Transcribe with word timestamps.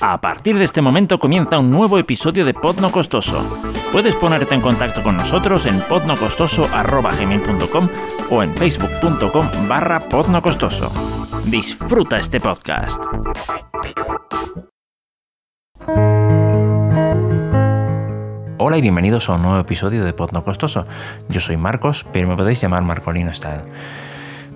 A 0.00 0.20
partir 0.20 0.56
de 0.56 0.64
este 0.64 0.80
momento 0.80 1.18
comienza 1.18 1.58
un 1.58 1.70
nuevo 1.70 1.98
episodio 1.98 2.44
de 2.44 2.54
Pod 2.54 2.80
No 2.80 2.92
Costoso. 2.92 3.44
Puedes 3.90 4.14
ponerte 4.16 4.54
en 4.54 4.60
contacto 4.60 5.02
con 5.02 5.16
nosotros 5.16 5.66
en 5.66 5.80
podnocostoso.com 5.80 7.88
o 8.30 8.42
en 8.42 8.54
facebook.com 8.54 9.68
barra 9.68 10.00
podnocostoso. 10.00 10.92
Disfruta 11.46 12.18
este 12.18 12.40
podcast. 12.40 13.02
Hola 18.60 18.76
y 18.76 18.82
bienvenidos 18.82 19.28
a 19.28 19.34
un 19.34 19.42
nuevo 19.42 19.58
episodio 19.58 20.04
de 20.04 20.12
Pod 20.12 20.32
No 20.32 20.44
Costoso. 20.44 20.84
Yo 21.28 21.40
soy 21.40 21.56
Marcos, 21.56 22.04
pero 22.12 22.28
me 22.28 22.36
podéis 22.36 22.60
llamar 22.60 22.82
Marcolino 22.82 23.32
Style. 23.32 23.62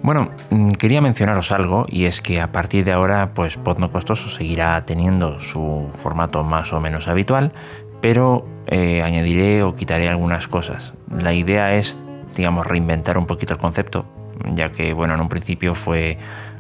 Bueno, 0.03 0.31
mm, 0.51 0.71
quería 0.73 1.01
mencionaros 1.01 1.53
algo 1.53 1.85
y 1.87 2.07
es 2.07 2.21
que 2.21 2.41
a 2.41 2.51
partir 2.51 2.85
de 2.85 2.93
ahora, 2.93 3.35
pues 3.35 3.57
Pod 3.57 3.79
No 3.79 3.89
Costoso 3.91 4.29
seguirá 4.31 4.85
teniendo 4.85 5.39
su 5.39 5.89
formato 5.97 6.43
más 6.43 6.73
o 6.73 6.81
menos 6.81 7.07
habitual, 7.07 7.53
pero 8.01 8.45
eh, 8.67 9.01
añadiré 9.03 9.63
o 9.63 9.75
quitaré 9.75 10.09
algunas 10.09 10.49
cosas. 10.49 10.95
La 11.09 11.33
idea 11.33 11.75
es, 11.75 12.03
digamos, 12.35 12.67
reinventar 12.67 13.17
un 13.17 13.27
poquito 13.27 13.55
el 13.55 13.61
concepto, 13.61 14.05
ya 14.53 14.71
que, 14.71 14.93
bueno, 14.93 15.15
en 15.15 15.21
un 15.21 15.29
principio 15.29 15.77
fue 15.77 16.19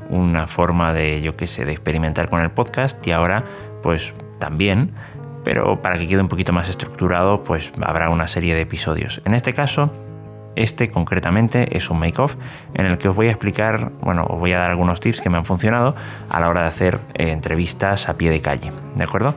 una 0.09 0.47
forma 0.47 0.93
de, 0.93 1.21
yo 1.21 1.37
qué 1.37 1.49
sé, 1.49 1.65
de 1.65 1.73
experimentar 1.73 2.29
con 2.29 2.43
el 2.43 2.53
podcast 2.53 3.05
y 3.05 3.11
ahora, 3.11 3.45
pues 3.83 4.15
también, 4.39 4.93
pero 5.43 5.83
para 5.83 5.99
que 5.99 6.07
quede 6.07 6.21
un 6.21 6.29
poquito 6.29 6.53
más 6.53 6.69
estructurado, 6.69 7.43
pues 7.43 7.73
habrá 7.83 8.09
una 8.11 8.29
serie 8.29 8.55
de 8.55 8.61
episodios. 8.61 9.21
En 9.25 9.35
este 9.35 9.53
caso, 9.53 9.91
este 10.57 10.89
concretamente 10.89 11.77
es 11.77 11.91
un 11.91 11.99
make-off 11.99 12.37
en 12.75 12.87
el 12.87 12.99
que 12.99 13.09
os 13.09 13.17
voy 13.17 13.29
a 13.29 13.31
explicar, 13.31 13.91
bueno, 14.01 14.25
os 14.29 14.39
voy 14.39 14.53
a 14.53 14.59
dar 14.59 14.71
algunos 14.71 15.01
tips 15.01 15.21
que 15.21 15.31
me 15.31 15.39
han 15.39 15.45
funcionado 15.45 15.95
a 16.29 16.41
la 16.41 16.49
hora 16.49 16.63
de 16.63 16.67
hacer 16.69 16.99
eh, 17.15 17.31
entrevistas 17.31 18.09
a 18.09 18.15
pie 18.15 18.31
de 18.31 18.41
calle, 18.41 18.73
¿de 18.97 19.05
acuerdo? 19.05 19.35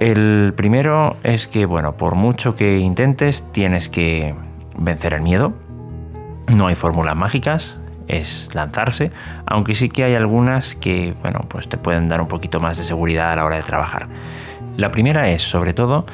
El 0.00 0.54
primero 0.56 1.16
es 1.24 1.48
que, 1.48 1.66
bueno, 1.66 1.96
por 1.96 2.14
mucho 2.14 2.54
que 2.54 2.78
intentes, 2.78 3.50
tienes 3.52 3.88
que 3.88 4.34
vencer 4.76 5.12
el 5.12 5.22
miedo. 5.22 5.52
No 6.46 6.68
hay 6.68 6.76
fórmulas 6.76 7.16
mágicas, 7.16 7.76
es 8.06 8.54
lanzarse, 8.54 9.10
aunque 9.44 9.74
sí 9.74 9.88
que 9.88 10.04
hay 10.04 10.14
algunas 10.14 10.76
que, 10.76 11.14
bueno, 11.20 11.40
pues 11.48 11.68
te 11.68 11.76
pueden 11.78 12.08
dar 12.08 12.20
un 12.20 12.28
poquito 12.28 12.60
más 12.60 12.78
de 12.78 12.84
seguridad 12.84 13.32
a 13.32 13.36
la 13.36 13.44
hora 13.44 13.56
de 13.56 13.62
trabajar. 13.62 14.06
La 14.76 14.90
primera 14.92 15.28
es, 15.30 15.42
sobre 15.42 15.74
todo, 15.74 16.06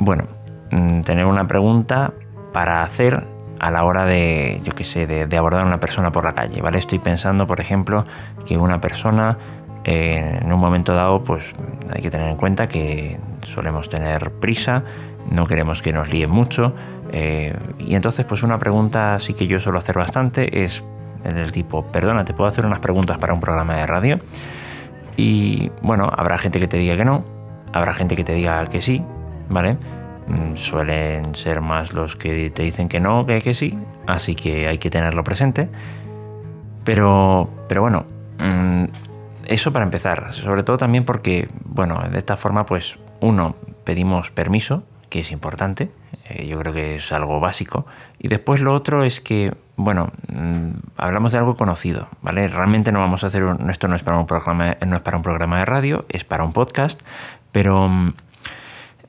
bueno, 0.00 0.24
mm, 0.72 1.02
tener 1.02 1.24
una 1.26 1.46
pregunta 1.46 2.12
para 2.52 2.82
hacer 2.82 3.24
a 3.58 3.70
la 3.70 3.84
hora 3.84 4.04
de, 4.04 4.60
yo 4.64 4.72
qué 4.72 4.84
sé, 4.84 5.06
de, 5.06 5.36
abordar 5.36 5.62
a 5.62 5.66
una 5.66 5.78
persona 5.78 6.10
por 6.10 6.24
la 6.24 6.32
calle, 6.32 6.60
¿vale? 6.60 6.78
Estoy 6.78 6.98
pensando, 6.98 7.46
por 7.46 7.60
ejemplo, 7.60 8.04
que 8.44 8.58
una 8.58 8.80
persona 8.80 9.36
eh, 9.84 10.40
en 10.42 10.52
un 10.52 10.58
momento 10.58 10.94
dado, 10.94 11.22
pues 11.22 11.54
hay 11.94 12.02
que 12.02 12.10
tener 12.10 12.28
en 12.28 12.36
cuenta 12.36 12.66
que 12.66 13.18
solemos 13.42 13.88
tener 13.88 14.32
prisa, 14.32 14.82
no 15.30 15.46
queremos 15.46 15.80
que 15.80 15.92
nos 15.92 16.12
líen 16.12 16.30
mucho, 16.30 16.74
eh, 17.12 17.54
y 17.78 17.94
entonces, 17.94 18.24
pues 18.26 18.42
una 18.42 18.58
pregunta 18.58 19.18
sí 19.20 19.34
que 19.34 19.46
yo 19.46 19.60
suelo 19.60 19.78
hacer 19.78 19.96
bastante 19.96 20.64
es 20.64 20.82
del 21.22 21.52
tipo, 21.52 21.84
perdona, 21.84 22.24
¿te 22.24 22.34
puedo 22.34 22.48
hacer 22.48 22.66
unas 22.66 22.80
preguntas 22.80 23.18
para 23.18 23.32
un 23.32 23.40
programa 23.40 23.76
de 23.76 23.86
radio? 23.86 24.20
Y 25.16 25.70
bueno, 25.82 26.10
habrá 26.12 26.38
gente 26.38 26.58
que 26.58 26.66
te 26.66 26.78
diga 26.78 26.96
que 26.96 27.04
no, 27.04 27.24
habrá 27.72 27.92
gente 27.92 28.16
que 28.16 28.24
te 28.24 28.34
diga 28.34 28.64
que 28.64 28.80
sí, 28.80 29.04
¿vale? 29.48 29.76
Mm, 30.26 30.54
suelen 30.54 31.34
ser 31.34 31.60
más 31.60 31.92
los 31.92 32.16
que 32.16 32.50
te 32.50 32.62
dicen 32.62 32.88
que 32.88 33.00
no 33.00 33.26
que 33.26 33.40
que 33.40 33.54
sí, 33.54 33.76
así 34.06 34.34
que 34.34 34.68
hay 34.68 34.78
que 34.78 34.90
tenerlo 34.90 35.24
presente. 35.24 35.68
Pero, 36.84 37.48
pero 37.68 37.82
bueno, 37.82 38.06
mm, 38.38 38.84
eso 39.46 39.72
para 39.72 39.84
empezar, 39.84 40.32
sobre 40.32 40.62
todo 40.62 40.76
también 40.76 41.04
porque, 41.04 41.48
bueno, 41.64 42.02
de 42.10 42.18
esta 42.18 42.36
forma, 42.36 42.66
pues 42.66 42.98
uno, 43.20 43.54
pedimos 43.84 44.30
permiso, 44.30 44.82
que 45.10 45.20
es 45.20 45.30
importante, 45.30 45.90
eh, 46.28 46.46
yo 46.46 46.58
creo 46.58 46.72
que 46.72 46.96
es 46.96 47.12
algo 47.12 47.38
básico, 47.38 47.86
y 48.18 48.28
después 48.28 48.60
lo 48.60 48.74
otro 48.74 49.04
es 49.04 49.20
que, 49.20 49.54
bueno, 49.76 50.10
mm, 50.32 50.70
hablamos 50.96 51.32
de 51.32 51.38
algo 51.38 51.56
conocido, 51.56 52.08
¿vale? 52.22 52.48
Realmente 52.48 52.92
no 52.92 53.00
vamos 53.00 53.22
a 53.22 53.28
hacer, 53.28 53.44
esto 53.68 53.88
no 53.88 53.96
es 53.96 54.02
para 54.02 54.18
un 54.18 54.26
programa, 54.26 54.76
no 54.86 54.96
es 54.96 55.02
para 55.02 55.16
un 55.16 55.22
programa 55.22 55.58
de 55.58 55.64
radio, 55.66 56.04
es 56.08 56.24
para 56.24 56.44
un 56.44 56.52
podcast, 56.52 57.00
pero 57.52 57.90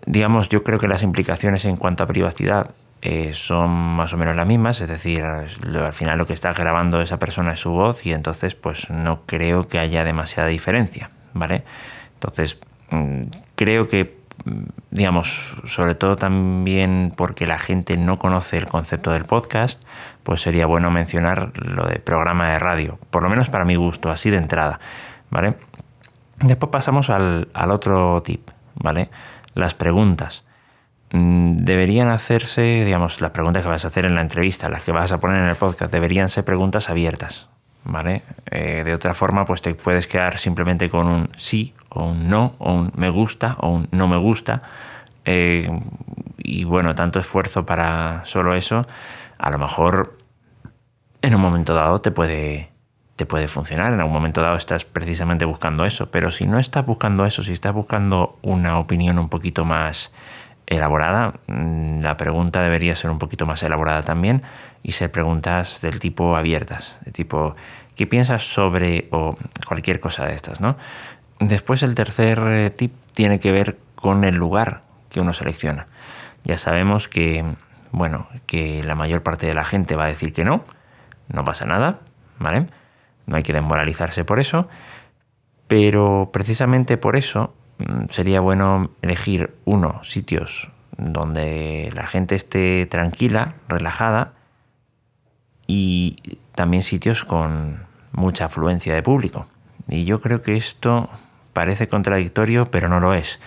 digamos, 0.06 0.50
yo 0.50 0.64
creo 0.64 0.80
que 0.80 0.88
las 0.88 1.04
implicaciones 1.04 1.66
en 1.66 1.78
cuanto 1.78 2.04
a 2.04 2.08
privacidad 2.08 2.72
eh, 3.02 3.32
son 3.34 3.70
más 3.70 4.14
o 4.14 4.18
menos 4.18 4.36
las 4.38 4.48
mismas, 4.48 4.80
es 4.80 4.88
decir, 4.88 5.24
al 5.24 5.94
final 5.94 6.18
lo 6.18 6.26
que 6.26 6.34
está 6.34 6.54
grabando 6.54 7.02
esa 7.02 7.20
persona 7.20 7.52
es 7.52 7.60
su 7.60 7.72
voz 7.72 8.06
y 8.06 8.14
entonces 8.14 8.56
pues 8.56 8.90
no 8.90 9.24
creo 9.26 9.68
que 9.68 9.78
haya 9.78 10.06
demasiada 10.06 10.48
diferencia, 10.48 11.10
¿vale? 11.34 11.64
Entonces, 12.14 12.60
mm, 12.92 13.20
creo 13.56 13.88
que, 13.88 14.20
mm, 14.46 14.64
digamos, 14.92 15.58
sobre 15.66 15.96
todo 15.96 16.16
también 16.16 17.14
porque 17.18 17.46
la 17.46 17.60
gente 17.60 17.98
no 17.98 18.18
conoce 18.20 18.58
el 18.58 18.68
concepto 18.68 19.12
del 19.12 19.26
podcast, 19.26 19.84
pues 20.24 20.42
sería 20.42 20.66
bueno 20.66 20.90
mencionar 20.90 21.52
lo 21.60 21.86
de 21.86 22.00
programa 22.00 22.52
de 22.52 22.60
radio, 22.60 23.00
por 23.10 23.24
lo 23.24 23.30
menos 23.30 23.50
para 23.50 23.66
mi 23.66 23.76
gusto, 23.76 24.12
así 24.12 24.30
de 24.30 24.38
entrada, 24.38 24.80
¿vale? 25.30 25.56
Después 26.40 26.70
pasamos 26.72 27.10
al, 27.10 27.50
al 27.54 27.72
otro 27.72 28.22
tip, 28.24 28.50
¿vale? 28.76 29.10
Las 29.56 29.74
preguntas. 29.74 30.44
Mm, 31.12 31.58
deberían 31.58 32.08
hacerse, 32.10 32.84
digamos, 32.84 33.22
las 33.22 33.32
preguntas 33.32 33.64
que 33.64 33.70
vas 33.70 33.86
a 33.86 33.90
hacer 33.90 34.06
en 34.06 34.16
la 34.16 34.22
entrevista, 34.22 34.70
las 34.70 34.84
que 34.84 34.92
vas 34.92 35.12
a 35.12 35.20
poner 35.20 35.44
en 35.44 35.50
el 35.50 35.56
podcast, 35.56 35.92
deberían 35.92 36.28
ser 36.28 36.44
preguntas 36.44 36.90
abiertas, 36.90 37.50
¿vale? 37.84 38.24
Eh, 38.50 38.84
de 38.84 38.94
otra 38.94 39.14
forma, 39.14 39.46
pues 39.46 39.62
te 39.62 39.76
puedes 39.76 40.08
quedar 40.08 40.38
simplemente 40.38 40.90
con 40.90 41.08
un 41.08 41.30
sí 41.38 41.74
o 41.90 42.06
un 42.06 42.28
no, 42.28 42.56
o 42.58 42.74
un 42.74 42.92
me 42.96 43.10
gusta 43.10 43.58
o 43.60 43.70
un 43.70 43.88
no 43.92 44.08
me 44.08 44.18
gusta. 44.18 44.60
Eh, 45.26 45.70
y 46.38 46.64
bueno, 46.64 46.96
tanto 46.96 47.20
esfuerzo 47.20 47.66
para 47.66 48.26
solo 48.26 48.56
eso, 48.56 48.82
a 49.38 49.52
lo 49.52 49.60
mejor 49.60 50.18
en 51.22 51.36
un 51.36 51.42
momento 51.42 51.74
dado 51.74 52.02
te 52.02 52.12
puede, 52.12 52.73
te 53.16 53.26
puede 53.26 53.48
funcionar. 53.48 53.94
En 53.94 54.00
algún 54.00 54.14
momento 54.14 54.42
dado 54.42 54.56
estás 54.56 54.86
precisamente 54.86 55.46
buscando 55.46 55.86
eso, 55.86 56.10
pero 56.12 56.32
si 56.32 56.46
no 56.46 56.60
estás 56.60 56.86
buscando 56.86 57.26
eso, 57.26 57.44
si 57.44 57.54
estás 57.54 57.74
buscando 57.74 58.38
una 58.42 58.80
opinión 58.80 59.20
un 59.20 59.30
poquito 59.30 59.66
más 59.66 60.12
elaborada, 60.66 61.34
mm, 61.48 62.00
la 62.02 62.18
pregunta 62.18 62.62
debería 62.62 62.96
ser 62.96 63.12
un 63.12 63.20
poquito 63.20 63.46
más 63.46 63.62
elaborada 63.64 64.02
también 64.02 64.42
y 64.82 64.94
ser 64.94 65.12
preguntas 65.12 65.82
del 65.82 66.00
tipo 66.00 66.36
abiertas, 66.36 67.00
de 67.06 67.12
tipo 67.12 67.56
¿qué 67.96 68.08
piensas 68.08 68.44
sobre 68.44 69.08
o 69.12 69.38
cualquier 69.68 70.00
cosa 70.00 70.26
de 70.26 70.34
estas, 70.34 70.62
¿no? 70.62 70.78
Después 71.40 71.84
el 71.84 71.96
tercer 71.96 72.40
eh, 72.48 72.70
tip 72.70 72.94
tiene 73.14 73.40
que 73.40 73.52
ver 73.52 73.78
con 73.96 74.24
el 74.24 74.36
lugar 74.36 74.84
que 75.10 75.20
uno 75.20 75.34
selecciona. 75.34 75.86
Ya 76.44 76.58
sabemos 76.58 77.08
que 77.08 77.46
bueno, 77.94 78.28
que 78.48 78.84
la 78.84 78.96
mayor 78.96 79.22
parte 79.22 79.46
de 79.46 79.54
la 79.54 79.64
gente 79.64 79.96
va 79.96 80.06
a 80.06 80.08
decir 80.08 80.34
que 80.34 80.44
no, 80.44 80.64
no 81.32 81.46
pasa 81.46 81.66
nada, 81.66 82.00
¿vale? 82.40 82.66
No 83.26 83.38
hay 83.38 83.44
que 83.44 83.54
desmoralizarse 83.54 84.26
por 84.26 84.40
eso, 84.40 84.68
pero 85.68 86.30
precisamente 86.34 86.98
por 86.98 87.16
eso 87.16 87.54
mm, 87.78 88.06
sería 88.10 88.42
bueno 88.42 88.92
elegir 89.02 89.56
uno, 89.66 90.04
sitios 90.04 90.72
donde 90.98 91.92
la 91.96 92.06
gente 92.06 92.36
esté 92.36 92.86
tranquila, 92.86 93.56
relajada 93.68 94.34
y 95.66 96.40
también 96.56 96.84
sitios 96.84 97.24
con 97.24 97.86
mucha 98.12 98.46
afluencia 98.46 98.94
de 98.94 99.02
público. 99.02 99.48
Y 99.88 100.06
yo 100.06 100.22
creo 100.22 100.42
que 100.42 100.56
esto 100.56 101.10
parece 101.52 101.88
contradictorio, 101.88 102.70
pero 102.70 102.90
no 102.90 103.00
lo 103.00 103.14
es. 103.14 103.40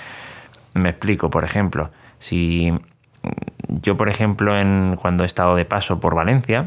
Me 0.74 0.90
explico, 0.90 1.30
por 1.30 1.44
ejemplo, 1.44 1.90
si 2.18 2.72
yo, 3.68 3.96
por 3.96 4.08
ejemplo, 4.08 4.58
en, 4.58 4.96
cuando 5.00 5.24
he 5.24 5.26
estado 5.26 5.56
de 5.56 5.64
paso 5.64 6.00
por 6.00 6.14
Valencia, 6.14 6.66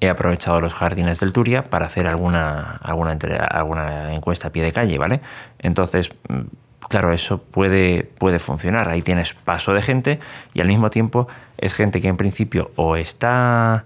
he 0.00 0.08
aprovechado 0.08 0.60
los 0.60 0.74
jardines 0.74 1.20
del 1.20 1.32
Turia 1.32 1.64
para 1.64 1.86
hacer 1.86 2.06
alguna, 2.06 2.78
alguna, 2.82 3.16
alguna 3.50 4.14
encuesta 4.14 4.48
a 4.48 4.52
pie 4.52 4.62
de 4.62 4.72
calle, 4.72 4.98
¿vale? 4.98 5.20
Entonces, 5.58 6.12
mm, 6.28 6.40
claro, 6.88 7.12
eso 7.12 7.38
puede, 7.38 8.04
puede 8.04 8.38
funcionar. 8.38 8.88
Ahí 8.88 9.02
tienes 9.02 9.34
paso 9.34 9.72
de 9.72 9.82
gente 9.82 10.20
y 10.54 10.60
al 10.60 10.68
mismo 10.68 10.90
tiempo 10.90 11.28
es 11.58 11.74
gente 11.74 12.00
que 12.00 12.08
en 12.08 12.16
principio 12.16 12.70
o 12.76 12.96
está 12.96 13.84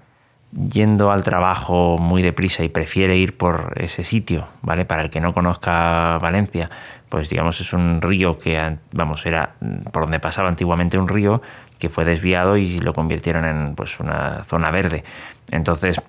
yendo 0.52 1.10
al 1.10 1.22
trabajo 1.22 1.96
muy 1.98 2.22
deprisa 2.22 2.62
y 2.62 2.68
prefiere 2.68 3.16
ir 3.16 3.36
por 3.36 3.72
ese 3.76 4.04
sitio, 4.04 4.46
¿vale? 4.60 4.84
Para 4.84 5.02
el 5.02 5.10
que 5.10 5.20
no 5.20 5.32
conozca 5.32 6.18
Valencia, 6.18 6.68
pues 7.08 7.30
digamos 7.30 7.60
es 7.60 7.72
un 7.72 8.02
río 8.02 8.38
que, 8.38 8.76
vamos, 8.92 9.24
era 9.24 9.54
por 9.92 10.02
donde 10.04 10.20
pasaba 10.20 10.48
antiguamente 10.48 10.98
un 10.98 11.08
río 11.08 11.40
que 11.82 11.88
fue 11.88 12.04
desviado 12.04 12.56
y 12.56 12.78
lo 12.78 12.94
convirtieron 12.94 13.44
en 13.44 13.74
pues 13.74 13.98
una 13.98 14.44
zona 14.44 14.70
verde. 14.70 15.02
Entonces, 15.50 16.00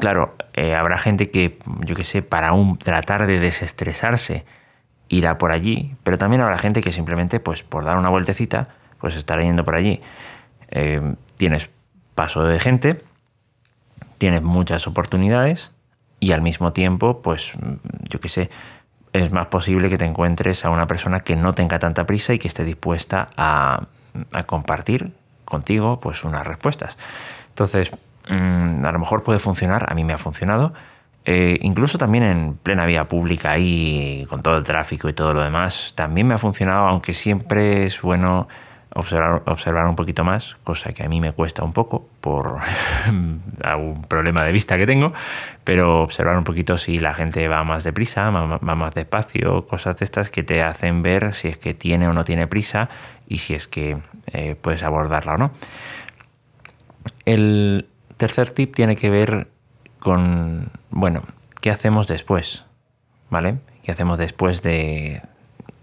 claro, 0.00 0.34
eh, 0.54 0.74
habrá 0.74 0.96
gente 0.96 1.30
que, 1.30 1.58
yo 1.84 1.94
qué 1.94 2.04
sé, 2.04 2.22
para 2.22 2.54
un, 2.54 2.78
tratar 2.78 3.26
de 3.26 3.38
desestresarse 3.38 4.46
irá 5.08 5.36
por 5.36 5.52
allí, 5.52 5.94
pero 6.02 6.16
también 6.16 6.40
habrá 6.40 6.56
gente 6.56 6.80
que 6.80 6.92
simplemente, 6.92 7.40
pues 7.40 7.62
por 7.62 7.84
dar 7.84 7.98
una 7.98 8.08
vueltecita, 8.08 8.68
pues 9.02 9.16
estará 9.16 9.42
yendo 9.42 9.66
por 9.66 9.74
allí. 9.74 10.00
Eh, 10.70 11.14
tienes 11.36 11.68
paso 12.14 12.44
de 12.44 12.58
gente, 12.58 12.98
tienes 14.16 14.40
muchas 14.40 14.86
oportunidades 14.86 15.72
y 16.20 16.32
al 16.32 16.40
mismo 16.40 16.72
tiempo, 16.72 17.20
pues, 17.20 17.52
yo 18.08 18.18
qué 18.18 18.30
sé, 18.30 18.48
es 19.12 19.30
más 19.30 19.48
posible 19.48 19.90
que 19.90 19.98
te 19.98 20.06
encuentres 20.06 20.64
a 20.64 20.70
una 20.70 20.86
persona 20.86 21.20
que 21.20 21.36
no 21.36 21.52
tenga 21.52 21.78
tanta 21.78 22.06
prisa 22.06 22.32
y 22.32 22.38
que 22.38 22.48
esté 22.48 22.64
dispuesta 22.64 23.28
a, 23.36 23.88
compartir 24.46 25.12
contigo 25.44 25.98
pues 26.00 26.24
unas 26.24 26.46
respuestas. 26.46 26.96
Entonces, 27.48 27.90
mm, 28.28 28.84
a 28.84 28.92
lo 28.92 28.98
mejor 28.98 29.22
puede 29.22 29.38
funcionar, 29.38 29.90
a 29.90 29.94
mí 29.94 30.04
me 30.04 30.12
ha 30.12 30.18
funcionado. 30.18 30.72
Eh, 31.24 31.58
incluso 31.62 31.98
también 31.98 32.24
en 32.24 32.54
plena 32.54 32.86
vía 32.86 33.06
pública 33.06 33.58
y 33.58 34.24
con 34.30 34.42
todo 34.42 34.56
el 34.56 34.64
tráfico 34.64 35.08
y 35.08 35.12
todo 35.12 35.34
lo 35.34 35.42
demás, 35.42 35.92
también 35.94 36.26
me 36.26 36.34
ha 36.34 36.38
funcionado, 36.38 36.86
aunque 36.86 37.12
siempre 37.12 37.84
es 37.84 38.00
bueno 38.00 38.48
observar, 38.98 39.42
observar 39.46 39.86
un 39.86 39.94
poquito 39.94 40.24
más, 40.24 40.56
cosa 40.64 40.92
que 40.92 41.04
a 41.04 41.08
mí 41.08 41.20
me 41.20 41.32
cuesta 41.32 41.62
un 41.62 41.72
poco 41.72 42.08
por 42.20 42.58
algún 43.62 44.02
problema 44.02 44.42
de 44.42 44.52
vista 44.52 44.76
que 44.76 44.86
tengo, 44.86 45.12
pero 45.64 46.02
observar 46.02 46.36
un 46.36 46.44
poquito 46.44 46.76
si 46.76 46.98
la 46.98 47.14
gente 47.14 47.46
va 47.46 47.62
más 47.62 47.84
deprisa, 47.84 48.30
va, 48.30 48.58
más 48.58 48.94
despacio, 48.94 49.66
cosas 49.66 49.96
de 49.98 50.04
estas 50.04 50.30
que 50.30 50.42
te 50.42 50.62
hacen 50.62 51.02
ver 51.02 51.34
si 51.34 51.48
es 51.48 51.58
que 51.58 51.74
tiene 51.74 52.08
o 52.08 52.12
no 52.12 52.24
tiene 52.24 52.48
prisa 52.48 52.88
y 53.28 53.38
si 53.38 53.54
es 53.54 53.68
que 53.68 53.98
eh, 54.32 54.56
puedes 54.60 54.82
abordarla 54.82 55.34
o 55.34 55.38
no. 55.38 55.52
El 57.24 57.86
tercer 58.16 58.50
tip 58.50 58.74
tiene 58.74 58.96
que 58.96 59.10
ver 59.10 59.48
con, 60.00 60.70
bueno, 60.90 61.22
¿qué 61.60 61.70
hacemos 61.70 62.08
después? 62.08 62.64
¿Vale? 63.30 63.58
¿Qué 63.82 63.92
hacemos 63.92 64.18
después 64.18 64.62
de, 64.62 65.22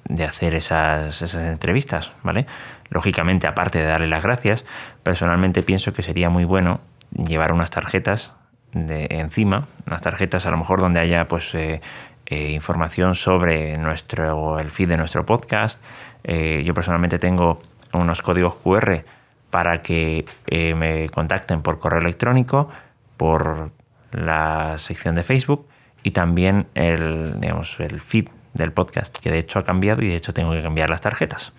de 0.05 0.23
hacer 0.23 0.53
esas, 0.53 1.21
esas 1.21 1.43
entrevistas? 1.43 2.11
¿Vale? 2.23 2.45
Lógicamente, 2.89 3.47
aparte 3.47 3.79
de 3.79 3.85
darle 3.85 4.07
las 4.07 4.23
gracias, 4.23 4.63
personalmente 5.03 5.63
pienso 5.63 5.93
que 5.93 6.03
sería 6.03 6.29
muy 6.29 6.45
bueno 6.45 6.79
llevar 7.11 7.51
unas 7.51 7.69
tarjetas 7.69 8.33
de 8.75 9.07
encima, 9.09 9.67
unas 9.87 10.01
tarjetas 10.01 10.45
a 10.45 10.51
lo 10.51 10.57
mejor 10.57 10.81
donde 10.81 10.99
haya 10.99 11.27
pues 11.27 11.55
eh, 11.55 11.81
eh, 12.25 12.51
información 12.51 13.15
sobre 13.15 13.77
nuestro 13.77 14.59
el 14.59 14.69
feed 14.69 14.89
de 14.89 14.97
nuestro 14.97 15.25
podcast. 15.25 15.81
Eh, 16.23 16.61
yo 16.65 16.73
personalmente 16.73 17.17
tengo 17.17 17.61
unos 17.93 18.21
códigos 18.21 18.55
QR 18.55 19.03
para 19.49 19.81
que 19.81 20.25
me 20.75 21.07
contacten 21.09 21.61
por 21.61 21.79
correo 21.79 22.01
electrónico, 22.01 22.69
por 23.15 23.71
la 24.11 24.77
sección 24.77 25.15
de 25.15 25.23
Facebook 25.23 25.65
y 26.03 26.11
también 26.11 26.67
el, 26.75 27.39
digamos, 27.39 27.79
el 27.79 28.01
feed 28.01 28.27
del 28.55 28.71
podcast, 28.71 29.15
que 29.17 29.31
de 29.31 29.39
hecho 29.39 29.59
ha 29.59 29.63
cambiado 29.63 30.01
y 30.01 30.07
de 30.07 30.15
hecho 30.15 30.33
tengo 30.33 30.51
que 30.51 30.63
cambiar 30.63 30.89
las 30.89 31.01
tarjetas. 31.01 31.53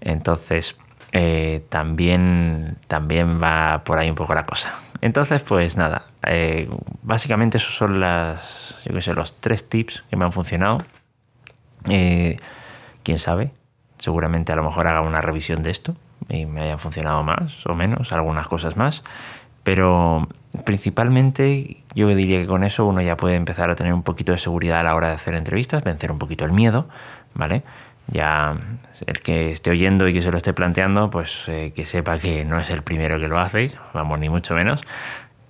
Entonces, 0.00 0.76
eh, 1.12 1.64
también, 1.68 2.76
también 2.88 3.40
va 3.40 3.82
por 3.84 3.98
ahí 3.98 4.10
un 4.10 4.16
poco 4.16 4.34
la 4.34 4.46
cosa. 4.46 4.74
Entonces, 5.00 5.44
pues 5.44 5.76
nada, 5.76 6.06
eh, 6.26 6.68
básicamente 7.02 7.58
esos 7.58 7.76
son 7.76 8.00
las, 8.00 8.74
yo 8.84 9.00
sé, 9.00 9.14
los 9.14 9.34
tres 9.40 9.68
tips 9.68 10.04
que 10.10 10.16
me 10.16 10.24
han 10.24 10.32
funcionado. 10.32 10.78
Eh, 11.88 12.36
Quién 13.02 13.18
sabe, 13.18 13.52
seguramente 13.98 14.52
a 14.52 14.56
lo 14.56 14.62
mejor 14.62 14.86
haga 14.86 15.00
una 15.00 15.20
revisión 15.20 15.62
de 15.62 15.70
esto 15.70 15.96
y 16.28 16.46
me 16.46 16.60
hayan 16.60 16.78
funcionado 16.78 17.22
más 17.22 17.66
o 17.66 17.74
menos, 17.74 18.12
algunas 18.12 18.46
cosas 18.46 18.76
más. 18.76 19.02
Pero 19.62 20.28
principalmente 20.64 21.76
yo 21.94 22.08
diría 22.08 22.40
que 22.40 22.46
con 22.46 22.64
eso 22.64 22.86
uno 22.86 23.00
ya 23.02 23.16
puede 23.16 23.36
empezar 23.36 23.70
a 23.70 23.76
tener 23.76 23.92
un 23.92 24.02
poquito 24.02 24.32
de 24.32 24.38
seguridad 24.38 24.80
a 24.80 24.82
la 24.82 24.94
hora 24.94 25.08
de 25.08 25.14
hacer 25.14 25.34
entrevistas, 25.34 25.84
vencer 25.84 26.10
un 26.10 26.18
poquito 26.18 26.44
el 26.44 26.52
miedo, 26.52 26.88
¿vale? 27.34 27.62
Ya 28.08 28.56
el 29.06 29.20
que 29.22 29.52
esté 29.52 29.70
oyendo 29.70 30.08
y 30.08 30.12
que 30.12 30.20
se 30.20 30.30
lo 30.30 30.36
esté 30.36 30.52
planteando, 30.52 31.10
pues 31.10 31.48
eh, 31.48 31.72
que 31.74 31.84
sepa 31.84 32.18
que 32.18 32.44
no 32.44 32.58
es 32.58 32.70
el 32.70 32.82
primero 32.82 33.20
que 33.20 33.28
lo 33.28 33.38
hace, 33.38 33.70
vamos, 33.94 34.18
ni 34.18 34.28
mucho 34.28 34.54
menos. 34.54 34.82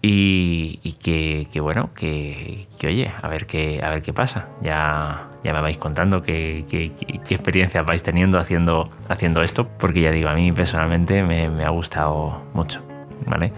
Y, 0.02 0.96
que, 1.02 1.60
bueno, 1.60 1.90
que, 1.94 2.66
oye, 2.84 3.12
a 3.20 3.28
ver 3.28 3.46
qué, 3.46 3.80
a 3.82 3.90
ver 3.90 4.00
qué 4.00 4.14
pasa. 4.14 4.48
Ya, 4.62 5.28
me 5.44 5.52
vais 5.52 5.76
contando 5.76 6.22
qué, 6.22 6.64
qué, 6.70 6.92
experiencias 7.34 7.84
vais 7.84 8.02
teniendo 8.02 8.38
haciendo, 8.38 8.90
haciendo 9.08 9.42
esto, 9.42 9.68
porque 9.78 10.00
ya 10.02 10.10
digo, 10.10 10.30
a 10.30 10.34
mí 10.34 10.52
personalmente 10.52 11.22
me, 11.22 11.50
me 11.50 11.64
ha 11.64 11.70
gustado 11.70 12.42
mucho, 12.54 12.82
¿vale? 13.26 13.52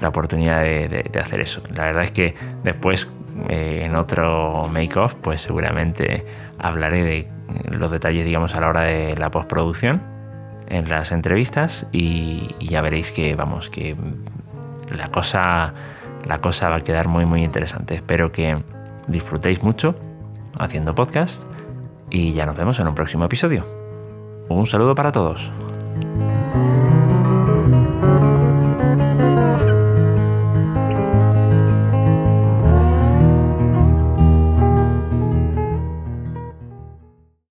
La 0.00 0.08
oportunidad 0.08 0.62
de, 0.62 1.10
hacer 1.20 1.40
eso. 1.40 1.60
La 1.74 1.84
verdad 1.84 2.04
es 2.04 2.10
que 2.10 2.34
después, 2.62 3.08
eh, 3.48 3.82
en 3.84 3.96
otro 3.96 4.68
make-off, 4.72 5.14
pues 5.14 5.40
seguramente 5.40 6.24
hablaré 6.58 7.02
de 7.02 7.28
los 7.70 7.90
detalles, 7.90 8.24
digamos, 8.24 8.54
a 8.54 8.60
la 8.60 8.68
hora 8.68 8.82
de 8.82 9.16
la 9.16 9.30
postproducción 9.30 10.02
en 10.68 10.88
las 10.88 11.12
entrevistas 11.12 11.86
y, 11.92 12.54
ya 12.60 12.80
veréis 12.82 13.10
que, 13.10 13.34
vamos, 13.34 13.70
que 13.70 13.96
la 14.96 15.08
cosa, 15.08 15.72
la 16.26 16.38
cosa 16.38 16.68
va 16.68 16.76
a 16.76 16.80
quedar 16.80 17.08
muy, 17.08 17.24
muy 17.24 17.42
interesante. 17.42 17.94
Espero 17.94 18.30
que 18.30 18.62
disfrutéis 19.06 19.62
mucho 19.62 19.94
haciendo 20.58 20.94
podcast 20.94 21.46
y 22.10 22.32
ya 22.32 22.46
nos 22.46 22.56
vemos 22.56 22.78
en 22.80 22.88
un 22.88 22.94
próximo 22.94 23.24
episodio. 23.24 23.64
Un 24.48 24.66
saludo 24.66 24.94
para 24.94 25.12
todos. 25.12 25.50